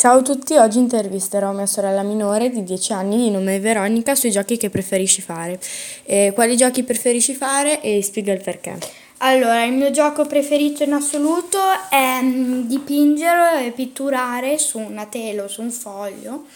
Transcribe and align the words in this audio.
Ciao 0.00 0.20
a 0.20 0.22
tutti, 0.22 0.56
oggi 0.56 0.78
intervisterò 0.78 1.52
mia 1.52 1.66
sorella 1.66 2.02
minore 2.02 2.48
di 2.48 2.64
10 2.64 2.94
anni 2.94 3.18
di 3.18 3.30
nome 3.30 3.60
Veronica 3.60 4.14
sui 4.14 4.30
giochi 4.30 4.56
che 4.56 4.70
preferisci 4.70 5.20
fare. 5.20 5.60
Eh, 6.04 6.32
quali 6.34 6.56
giochi 6.56 6.84
preferisci 6.84 7.34
fare 7.34 7.82
e 7.82 8.02
spiega 8.02 8.32
il 8.32 8.40
perché. 8.40 8.78
Allora, 9.18 9.62
il 9.62 9.74
mio 9.74 9.90
gioco 9.90 10.24
preferito 10.24 10.82
in 10.84 10.94
assoluto 10.94 11.58
è 11.90 12.18
mm, 12.22 12.62
dipingere 12.62 13.66
e 13.66 13.70
pitturare 13.72 14.56
su 14.56 14.78
una 14.78 15.04
tela 15.04 15.42
o 15.42 15.48
su 15.48 15.60
un 15.60 15.70
foglio, 15.70 16.46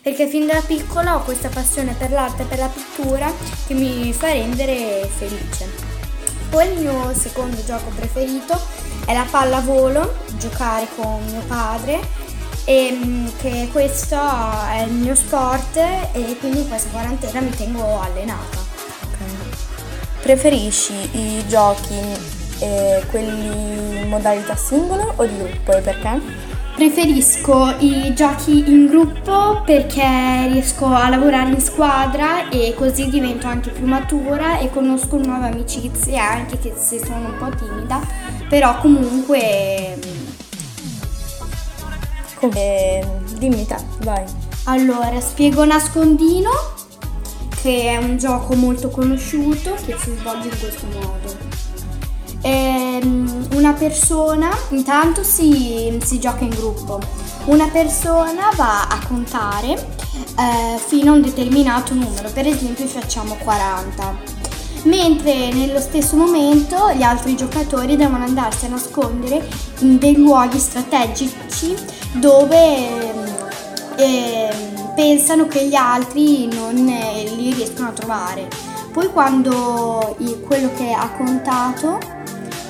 perché 0.00 0.28
fin 0.28 0.46
da 0.46 0.62
piccola 0.64 1.16
ho 1.16 1.24
questa 1.24 1.48
passione 1.48 1.96
per 1.98 2.12
l'arte 2.12 2.42
e 2.42 2.46
per 2.46 2.58
la 2.58 2.70
pittura 2.72 3.32
che 3.66 3.74
mi 3.74 4.12
fa 4.12 4.30
rendere 4.30 5.10
felice. 5.16 5.66
Poi 6.50 6.72
il 6.72 6.78
mio 6.82 7.12
secondo 7.14 7.64
gioco 7.64 7.90
preferito 7.96 8.56
è 9.06 9.12
la 9.12 9.26
pallavolo, 9.28 10.18
giocare 10.38 10.86
con 10.94 11.20
mio 11.24 11.42
padre, 11.48 12.22
e 12.64 12.92
mm, 12.92 13.26
che 13.38 13.68
questo 13.72 14.16
è 14.16 14.84
il 14.86 14.92
mio 14.92 15.14
sport 15.14 15.76
e 15.76 16.36
quindi 16.38 16.60
in 16.60 16.68
questa 16.68 16.90
quarantena 16.90 17.40
mi 17.40 17.50
tengo 17.50 18.00
allenata. 18.00 18.70
Preferisci 20.22 20.92
i 21.16 21.44
giochi, 21.48 21.98
eh, 22.60 23.02
quelli 23.10 24.02
in 24.02 24.08
modalità 24.08 24.54
singolo 24.54 25.14
o 25.16 25.26
di 25.26 25.36
gruppo 25.36 25.72
e 25.72 25.80
perché? 25.80 26.20
Preferisco 26.76 27.74
i 27.80 28.14
giochi 28.14 28.70
in 28.70 28.86
gruppo 28.86 29.62
perché 29.64 30.48
riesco 30.48 30.86
a 30.86 31.08
lavorare 31.08 31.50
in 31.50 31.60
squadra 31.60 32.48
e 32.48 32.72
così 32.76 33.08
divento 33.10 33.48
anche 33.48 33.70
più 33.70 33.84
matura 33.84 34.58
e 34.58 34.70
conosco 34.70 35.18
nuove 35.18 35.48
amicizie 35.48 36.16
anche 36.16 36.58
che 36.58 36.72
se 36.76 37.04
sono 37.04 37.28
un 37.30 37.36
po' 37.38 37.50
timida, 37.56 38.00
però 38.48 38.78
comunque... 38.78 40.21
Eh, 42.50 43.06
dimmi 43.38 43.64
te, 43.66 43.76
vai. 44.00 44.24
Allora, 44.64 45.20
spiego 45.20 45.64
nascondino 45.64 46.50
che 47.60 47.90
è 47.90 47.96
un 47.96 48.18
gioco 48.18 48.56
molto 48.56 48.90
conosciuto 48.90 49.74
che 49.86 49.96
si 49.96 50.12
svolge 50.16 50.48
in 50.48 50.58
questo 50.58 50.86
modo. 50.86 51.50
Ehm, 52.40 53.48
una 53.54 53.72
persona, 53.72 54.50
intanto 54.70 55.22
si, 55.22 55.96
si, 56.02 56.18
gioca 56.18 56.42
in 56.42 56.50
gruppo, 56.50 56.98
una 57.44 57.68
persona 57.68 58.50
va 58.56 58.88
a 58.88 58.98
contare 59.06 59.74
eh, 59.74 60.78
fino 60.84 61.12
a 61.12 61.14
un 61.14 61.22
determinato 61.22 61.94
numero, 61.94 62.28
per 62.30 62.48
esempio 62.48 62.86
facciamo 62.86 63.36
40 63.36 64.41
mentre 64.84 65.52
nello 65.52 65.80
stesso 65.80 66.16
momento 66.16 66.90
gli 66.92 67.02
altri 67.02 67.36
giocatori 67.36 67.96
devono 67.96 68.24
andarsi 68.24 68.66
a 68.66 68.68
nascondere 68.68 69.46
in 69.80 69.98
dei 69.98 70.16
luoghi 70.16 70.58
strategici 70.58 71.74
dove 72.12 73.20
eh, 73.96 74.48
pensano 74.94 75.46
che 75.46 75.66
gli 75.66 75.74
altri 75.74 76.46
non 76.46 76.88
eh, 76.88 77.24
li 77.34 77.52
riescono 77.52 77.88
a 77.88 77.92
trovare. 77.92 78.48
Poi 78.92 79.08
quando 79.08 80.16
quello 80.46 80.70
che 80.74 80.92
ha 80.92 81.08
contato 81.16 81.98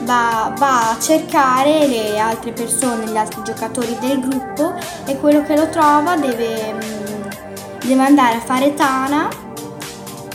va, 0.02 0.52
va, 0.56 0.90
a 0.90 0.98
cercare 1.00 1.86
le 1.88 2.18
altre 2.18 2.52
persone, 2.52 3.06
gli 3.06 3.16
altri 3.16 3.42
giocatori 3.42 3.96
del 4.00 4.20
gruppo 4.20 4.74
e 5.04 5.18
quello 5.18 5.42
che 5.42 5.56
lo 5.56 5.68
trova 5.68 6.16
deve, 6.16 6.74
mm, 6.74 7.22
deve 7.86 8.02
andare 8.02 8.36
a 8.36 8.40
fare 8.40 8.74
tana 8.74 9.28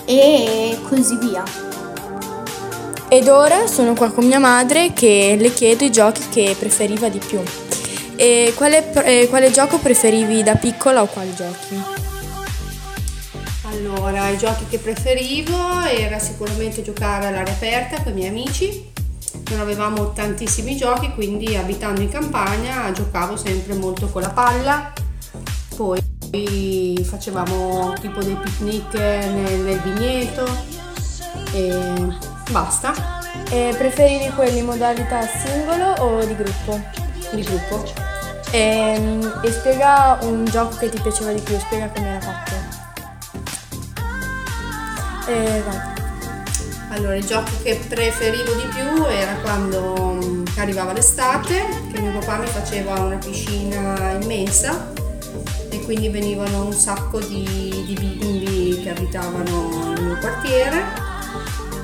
e 0.03 0.77
così 0.89 1.17
via. 1.17 1.66
Ed 3.09 3.29
ora 3.29 3.67
sono 3.67 3.93
qua 3.93 4.11
con 4.11 4.25
mia 4.25 4.37
madre 4.37 4.91
che 4.91 5.37
le 5.39 5.53
chiedo 5.53 5.85
i 5.85 5.91
giochi 5.91 6.27
che 6.29 6.55
preferiva 6.59 7.07
di 7.07 7.19
più. 7.19 7.41
E 8.17 8.53
quale, 8.57 8.91
eh, 9.05 9.27
quale 9.29 9.49
gioco 9.49 9.77
preferivi 9.77 10.43
da 10.43 10.55
piccola 10.55 11.01
o 11.01 11.05
quali 11.05 11.33
giochi? 11.33 11.81
Allora, 13.71 14.27
i 14.27 14.37
giochi 14.37 14.65
che 14.69 14.79
preferivo 14.79 15.83
era 15.85 16.19
sicuramente 16.19 16.81
giocare 16.81 17.27
all'aria 17.27 17.53
aperta 17.53 18.03
con 18.03 18.11
i 18.11 18.15
miei 18.15 18.29
amici. 18.29 18.91
Non 19.51 19.61
avevamo 19.61 20.11
tantissimi 20.11 20.75
giochi, 20.75 21.11
quindi 21.13 21.55
abitando 21.55 22.01
in 22.01 22.09
campagna 22.09 22.91
giocavo 22.91 23.37
sempre 23.37 23.73
molto 23.75 24.07
con 24.07 24.21
la 24.21 24.31
palla. 24.31 24.91
Poi 25.77 26.01
facevamo 27.03 27.93
tipo 28.01 28.21
dei 28.21 28.35
picnic 28.35 28.93
nel, 28.95 29.59
nel 29.59 29.79
vigneto 29.79 30.45
e 31.53 32.26
basta. 32.49 32.93
E 33.49 33.73
preferivi 33.77 34.29
quelli 34.33 34.59
in 34.59 34.65
modalità 34.65 35.21
singolo 35.21 35.93
o 35.99 36.23
di 36.25 36.35
gruppo? 36.35 36.81
Di 37.31 37.41
gruppo. 37.43 37.83
E, 38.51 38.59
ehm, 38.59 39.41
e 39.43 39.51
spiega 39.51 40.19
un 40.21 40.45
gioco 40.45 40.77
che 40.77 40.89
ti 40.89 40.99
piaceva 41.01 41.31
di 41.31 41.41
più, 41.41 41.57
spiega 41.59 41.89
come 41.89 42.07
era 42.07 42.21
fatto. 42.21 42.53
E 45.27 45.63
vai. 45.65 45.95
Allora, 46.89 47.15
il 47.15 47.25
gioco 47.25 47.51
che 47.63 47.79
preferivo 47.87 48.53
di 48.53 48.67
più 48.73 49.05
era 49.05 49.33
quando 49.41 50.19
mm, 50.21 50.45
arrivava 50.57 50.93
l'estate, 50.93 51.67
che 51.91 51.99
mio 51.99 52.17
papà 52.19 52.37
mi 52.37 52.47
faceva 52.47 52.93
una 53.01 53.17
piscina 53.17 54.17
immensa 54.19 54.93
e 55.69 55.81
quindi 55.83 56.09
venivano 56.09 56.65
un 56.65 56.73
sacco 56.73 57.19
di, 57.19 57.83
di 57.85 57.93
bimbi 57.93 58.81
che 58.81 58.89
abitavano 58.89 59.93
nel 59.93 60.01
mio 60.01 60.17
quartiere 60.17 61.06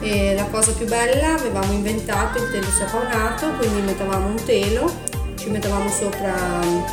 e 0.04 0.36
la 0.36 0.46
cosa 0.52 0.72
più 0.74 0.88
bella 0.88 1.34
avevamo 1.34 1.72
inventato 1.72 2.38
il 2.38 2.52
telo 2.52 2.68
sapaunato, 2.70 3.52
quindi 3.58 3.82
mettevamo 3.82 4.28
un 4.28 4.44
telo 4.44 5.12
ci 5.44 5.50
mettevamo 5.50 5.90
sopra 5.90 6.34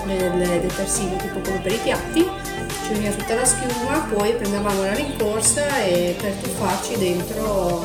del 0.07 0.61
detersivo 0.61 1.15
tipo 1.17 1.39
come 1.39 1.61
per 1.63 1.71
i 1.71 1.77
piatti, 1.77 2.29
ci 2.85 2.93
veniva 2.93 3.15
tutta 3.15 3.37
la 3.37 3.45
schiuma, 3.45 4.09
poi 4.13 4.33
prendevamo 4.33 4.83
la 4.83 4.93
rincorsa 4.93 5.85
e 5.85 6.17
per 6.21 6.33
tuffarci 6.33 6.99
dentro 6.99 7.85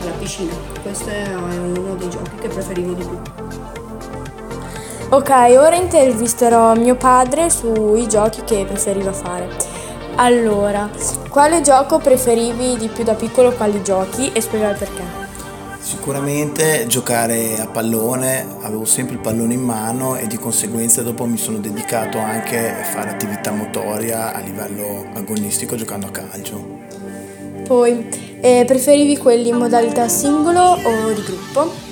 alla 0.00 0.12
piscina. 0.12 0.52
Questo 0.80 1.08
è 1.08 1.34
uno 1.34 1.96
dei 1.96 2.08
giochi 2.08 2.36
che 2.40 2.46
preferivo 2.46 2.92
di 2.92 3.02
più. 3.02 3.20
Ok, 5.08 5.30
ora 5.58 5.74
intervisterò 5.74 6.76
mio 6.76 6.94
padre 6.94 7.50
sui 7.50 8.06
giochi 8.06 8.44
che 8.44 8.64
preferiva 8.64 9.12
fare. 9.12 9.75
Allora, 10.18 10.88
quale 11.28 11.60
gioco 11.60 11.98
preferivi 11.98 12.78
di 12.78 12.88
più 12.88 13.04
da 13.04 13.14
piccolo, 13.14 13.52
quali 13.52 13.82
giochi 13.82 14.32
e 14.32 14.40
spiegare 14.40 14.74
perché? 14.74 15.02
Sicuramente 15.78 16.86
giocare 16.86 17.60
a 17.60 17.66
pallone, 17.66 18.46
avevo 18.62 18.86
sempre 18.86 19.16
il 19.16 19.20
pallone 19.20 19.52
in 19.52 19.60
mano 19.60 20.16
e 20.16 20.26
di 20.26 20.38
conseguenza 20.38 21.02
dopo 21.02 21.26
mi 21.26 21.36
sono 21.36 21.58
dedicato 21.58 22.18
anche 22.18 22.80
a 22.80 22.84
fare 22.84 23.10
attività 23.10 23.50
motoria 23.50 24.32
a 24.32 24.40
livello 24.40 25.04
agonistico 25.12 25.76
giocando 25.76 26.06
a 26.06 26.10
calcio. 26.10 26.78
Poi, 27.64 28.08
eh, 28.40 28.64
preferivi 28.66 29.18
quelli 29.18 29.50
in 29.50 29.56
modalità 29.56 30.08
singolo 30.08 30.60
o 30.62 31.12
di 31.12 31.22
gruppo? 31.22 31.85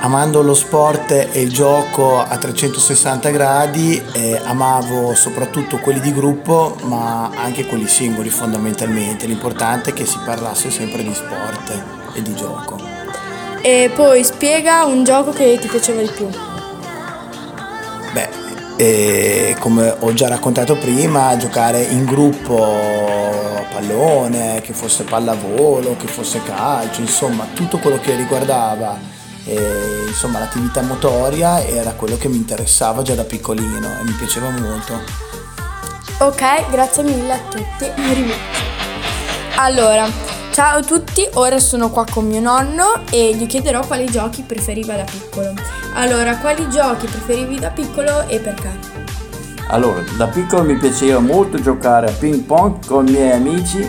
Amando 0.00 0.42
lo 0.42 0.54
sport 0.54 1.10
e 1.10 1.40
il 1.40 1.52
gioco 1.52 2.20
a 2.20 2.38
360 2.38 3.30
gradi, 3.30 4.00
eh, 4.12 4.40
amavo 4.44 5.12
soprattutto 5.16 5.78
quelli 5.78 5.98
di 5.98 6.12
gruppo, 6.12 6.76
ma 6.82 7.30
anche 7.34 7.66
quelli 7.66 7.88
singoli 7.88 8.30
fondamentalmente. 8.30 9.26
L'importante 9.26 9.90
è 9.90 9.92
che 9.92 10.06
si 10.06 10.18
parlasse 10.24 10.70
sempre 10.70 11.02
di 11.02 11.12
sport 11.12 11.82
e 12.14 12.22
di 12.22 12.32
gioco. 12.36 12.78
E 13.60 13.90
poi 13.92 14.22
spiega 14.22 14.84
un 14.84 15.02
gioco 15.02 15.32
che 15.32 15.58
ti 15.60 15.66
piaceva 15.66 16.00
di 16.00 16.10
più. 16.14 16.28
Beh, 18.12 18.28
eh, 18.76 19.56
come 19.58 19.96
ho 19.98 20.14
già 20.14 20.28
raccontato 20.28 20.76
prima, 20.76 21.36
giocare 21.36 21.82
in 21.82 22.04
gruppo 22.04 23.66
pallone, 23.72 24.60
che 24.62 24.72
fosse 24.72 25.02
pallavolo, 25.02 25.96
che 25.96 26.06
fosse 26.06 26.40
calcio, 26.44 27.00
insomma 27.00 27.48
tutto 27.52 27.78
quello 27.78 27.98
che 27.98 28.14
riguardava 28.14 29.17
eh, 29.48 30.04
insomma, 30.06 30.38
l'attività 30.38 30.82
motoria 30.82 31.64
era 31.64 31.92
quello 31.92 32.16
che 32.16 32.28
mi 32.28 32.36
interessava 32.36 33.02
già 33.02 33.14
da 33.14 33.24
piccolino 33.24 33.98
e 34.00 34.04
mi 34.04 34.12
piaceva 34.12 34.50
molto. 34.50 35.00
Ok, 36.18 36.70
grazie 36.70 37.02
mille 37.02 37.32
a 37.32 37.38
tutti. 37.48 37.86
Allora, 39.56 40.36
Ciao 40.58 40.78
a 40.78 40.82
tutti, 40.82 41.24
ora 41.34 41.60
sono 41.60 41.88
qua 41.88 42.04
con 42.10 42.26
mio 42.26 42.40
nonno 42.40 43.02
e 43.12 43.32
gli 43.36 43.46
chiederò 43.46 43.86
quali 43.86 44.06
giochi 44.06 44.42
preferiva 44.42 44.96
da 44.96 45.04
piccolo. 45.04 45.54
Allora, 45.94 46.36
quali 46.38 46.68
giochi 46.68 47.06
preferivi 47.06 47.60
da 47.60 47.70
piccolo 47.70 48.26
e 48.26 48.40
perché? 48.40 48.68
Allora, 49.68 50.02
da 50.16 50.26
piccolo 50.26 50.64
mi 50.64 50.76
piaceva 50.76 51.20
molto 51.20 51.60
giocare 51.60 52.08
a 52.08 52.12
ping 52.12 52.42
pong 52.42 52.84
con 52.86 53.06
i 53.06 53.12
miei 53.12 53.30
amici 53.30 53.88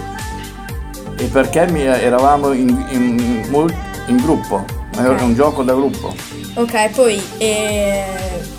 e 1.17 1.25
perché 1.25 1.61
eravamo 1.61 2.51
in, 2.51 2.69
in, 2.91 3.65
in 4.05 4.17
gruppo, 4.17 4.63
okay. 5.07 5.25
un 5.25 5.33
gioco 5.35 5.63
da 5.63 5.73
gruppo. 5.73 6.13
Ok, 6.55 6.89
poi 6.91 7.21
eh, 7.37 8.05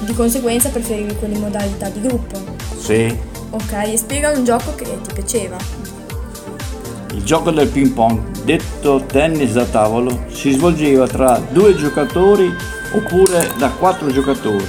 di 0.01 0.15
conseguenza 0.15 0.69
preferivi 0.71 1.15
quelli 1.17 1.35
in 1.35 1.41
modalità 1.41 1.89
di 1.89 2.01
gruppo? 2.01 2.39
Sì. 2.79 3.17
Ok, 3.51 3.73
e 3.73 3.97
spiega 3.97 4.31
un 4.31 4.45
gioco 4.45 4.75
che 4.75 4.85
ti 4.85 5.13
piaceva. 5.13 5.57
Il 7.13 7.25
gioco 7.25 7.51
del 7.51 7.69
ping 7.69 7.89
pong, 7.89 8.21
detto 8.45 9.03
tennis 9.07 9.53
da 9.53 9.65
tavolo, 9.65 10.27
si 10.31 10.53
svolgeva 10.53 11.07
tra 11.07 11.41
due 11.51 11.75
giocatori 11.75 12.55
oppure 12.93 13.51
da 13.59 13.69
quattro 13.71 14.11
giocatori. 14.11 14.65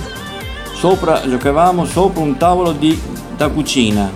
sopra, 0.73 1.21
giocavamo 1.27 1.85
sopra 1.85 2.21
un 2.21 2.37
tavolo 2.37 2.71
di, 2.71 2.99
da 3.37 3.49
cucina, 3.49 4.11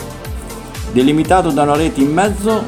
delimitato 0.91 1.51
da 1.51 1.61
una 1.61 1.75
rete 1.75 2.01
in 2.01 2.11
mezzo 2.11 2.63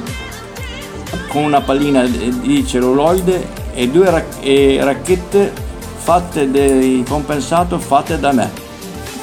con 1.29 1.43
una 1.43 1.61
pallina 1.61 2.05
di 2.05 2.65
celluloide 2.65 3.56
e 3.77 3.87
due 3.89 4.09
rac- 4.09 4.37
e 4.43 4.79
racchette 4.81 5.53
fatte 5.97 6.49
di 6.49 7.05
compensato 7.07 7.77
fatte 7.77 8.19
da 8.19 8.31
me. 8.31 8.49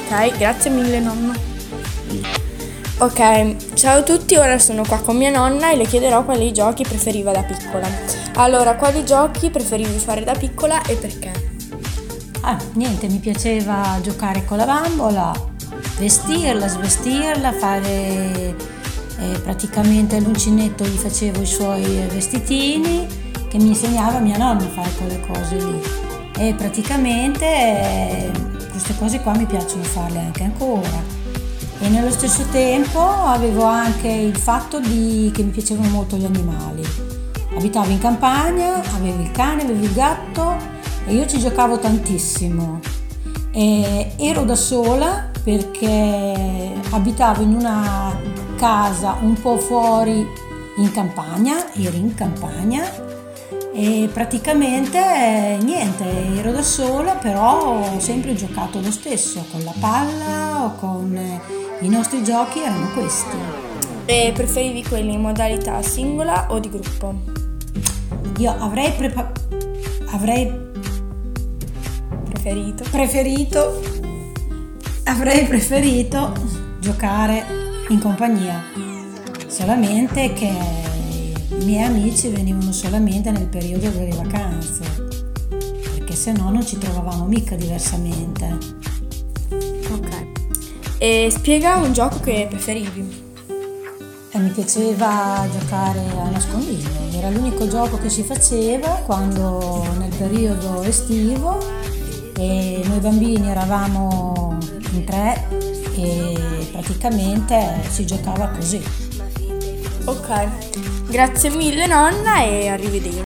Ok, 0.07 0.37
grazie 0.37 0.71
mille 0.71 1.01
nonno. 1.01 1.33
Ok, 2.99 3.73
ciao 3.73 3.99
a 3.99 4.03
tutti, 4.03 4.37
ora 4.37 4.57
sono 4.57 4.83
qua 4.87 4.99
con 4.99 5.17
mia 5.17 5.29
nonna 5.29 5.71
e 5.71 5.75
le 5.75 5.83
chiederò 5.83 6.23
quali 6.23 6.53
giochi 6.53 6.83
preferiva 6.83 7.33
da 7.33 7.43
piccola. 7.43 7.85
Allora, 8.35 8.75
quali 8.75 9.03
giochi 9.03 9.49
preferivi 9.49 9.97
fare 9.97 10.23
da 10.23 10.33
piccola 10.33 10.81
e 10.83 10.95
perché? 10.95 11.33
Ah, 12.39 12.57
niente, 12.75 13.09
mi 13.09 13.17
piaceva 13.17 13.99
giocare 14.01 14.45
con 14.45 14.55
la 14.55 14.65
bambola, 14.65 15.33
vestirla, 15.97 16.65
svestirla, 16.69 17.51
fare 17.51 18.55
eh, 19.19 19.39
praticamente 19.43 20.15
all'uncinetto 20.15 20.85
gli 20.85 20.95
facevo 20.95 21.41
i 21.41 21.45
suoi 21.45 22.05
vestitini 22.09 23.23
che 23.55 23.61
mi 23.61 23.69
insegnava 23.69 24.19
mia 24.19 24.37
nonna 24.37 24.65
a 24.65 24.67
fare 24.67 24.91
quelle 24.97 25.19
cose 25.21 25.55
lì. 25.55 25.81
E 26.37 26.53
praticamente 26.55 27.45
eh, 27.45 28.31
queste 28.69 28.93
cose 28.97 29.21
qua 29.21 29.33
mi 29.33 29.45
piacciono 29.45 29.83
farle 29.83 30.19
anche 30.19 30.43
ancora. 30.43 31.23
E 31.79 31.87
nello 31.87 32.11
stesso 32.11 32.43
tempo 32.51 32.99
avevo 32.99 33.63
anche 33.63 34.09
il 34.09 34.35
fatto 34.35 34.81
di, 34.81 35.31
che 35.33 35.43
mi 35.43 35.51
piacevano 35.51 35.87
molto 35.87 36.17
gli 36.17 36.25
animali. 36.25 36.83
Abitavo 37.55 37.89
in 37.91 37.99
campagna, 37.99 38.81
avevo 38.93 39.21
il 39.21 39.31
cane, 39.31 39.63
avevo 39.63 39.85
il 39.85 39.93
gatto 39.93 40.57
e 41.05 41.13
io 41.13 41.25
ci 41.25 41.39
giocavo 41.39 41.79
tantissimo. 41.79 42.81
E 43.51 44.11
ero 44.17 44.43
da 44.43 44.55
sola 44.55 45.31
perché 45.41 46.73
abitavo 46.89 47.41
in 47.41 47.53
una 47.53 48.13
casa 48.57 49.15
un 49.21 49.39
po' 49.39 49.57
fuori 49.57 50.27
in 50.77 50.91
campagna, 50.91 51.73
ero 51.73 51.95
in 51.95 52.13
campagna 52.15 53.13
e 53.77 54.09
praticamente 54.11 54.97
niente, 55.61 56.05
ero 56.37 56.53
da 56.53 56.61
sola 56.61 57.15
però 57.15 57.81
ho 57.81 57.99
sempre 57.99 58.33
giocato 58.33 58.79
lo 58.79 58.89
stesso, 58.89 59.45
con 59.51 59.65
la 59.65 59.73
palla 59.77 60.63
o 60.63 60.75
con 60.75 61.19
i 61.81 61.89
nostri 61.89 62.23
giochi 62.23 62.61
erano 62.61 62.89
questi. 62.93 63.35
E 64.05 64.31
preferivi 64.33 64.81
quelli 64.81 65.13
in 65.13 65.19
modalità 65.19 65.81
singola 65.81 66.47
o 66.51 66.59
di 66.59 66.69
gruppo? 66.69 67.15
Io 68.37 68.55
avrei, 68.57 68.93
prepa- 68.93 69.31
avrei 70.11 70.63
Preferito? 72.29 72.83
preferito 72.91 73.81
avrei 75.05 75.45
preferito 75.45 76.31
giocare 76.79 77.43
in 77.89 77.99
compagnia 77.99 78.63
solamente 79.47 80.31
che 80.33 80.84
i 81.49 81.65
miei 81.65 81.83
amici 81.83 82.29
venivano 82.29 82.71
solamente 82.71 83.31
nel 83.31 83.47
periodo 83.47 83.89
delle 83.89 84.15
vacanze 84.15 84.83
perché 85.95 86.15
se 86.15 86.31
no 86.31 86.49
non 86.49 86.65
ci 86.65 86.77
trovavamo 86.77 87.25
mica 87.25 87.55
diversamente 87.55 88.57
Ok. 89.91 90.25
E 90.97 91.29
spiega 91.31 91.75
un 91.75 91.93
gioco 91.93 92.19
che 92.19 92.47
preferivi. 92.49 93.23
e 94.31 94.37
mi 94.39 94.49
piaceva 94.49 95.47
giocare 95.51 95.99
a 95.99 96.29
nascondino 96.29 96.95
era 97.11 97.29
l'unico 97.29 97.67
gioco 97.67 97.97
che 97.97 98.09
si 98.09 98.23
faceva 98.23 99.01
quando 99.05 99.83
nel 99.97 100.13
periodo 100.15 100.81
estivo 100.83 101.57
e 102.37 102.81
noi 102.85 102.99
bambini 102.99 103.49
eravamo 103.49 104.57
in 104.91 105.03
tre 105.05 105.47
e 105.95 106.67
praticamente 106.71 107.81
si 107.89 108.05
giocava 108.05 108.49
così. 108.49 109.04
Ok, 110.07 110.49
grazie 111.09 111.49
mille 111.49 111.87
nonna 111.87 112.43
e 112.43 112.67
arrivederci. 112.67 113.23